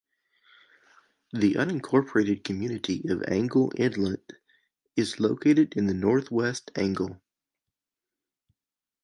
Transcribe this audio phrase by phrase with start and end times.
[1.31, 4.33] The unincorporated community of Angle Inlet
[4.95, 7.21] is located in the Northwest Angle.